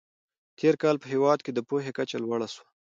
[0.59, 2.65] تېر کال په هېواد کې د پوهې کچه لوړه سوه.